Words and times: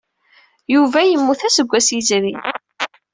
Yuba 0.73 0.99
yemmut 1.03 1.41
aseggas 1.47 1.87
yezrin. 1.95 2.39